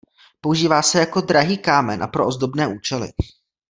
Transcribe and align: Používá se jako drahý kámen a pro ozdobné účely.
Používá 0.41 0.81
se 0.81 0.99
jako 0.99 1.21
drahý 1.21 1.57
kámen 1.57 2.03
a 2.03 2.07
pro 2.07 2.27
ozdobné 2.27 2.67
účely. 2.67 3.09